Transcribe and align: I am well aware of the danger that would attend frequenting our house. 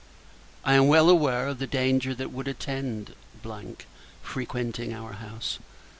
I 0.65 0.73
am 0.73 0.87
well 0.87 1.11
aware 1.11 1.47
of 1.49 1.59
the 1.59 1.67
danger 1.67 2.15
that 2.15 2.31
would 2.31 2.47
attend 2.47 3.13
frequenting 4.23 4.93
our 4.95 5.11
house. 5.13 5.59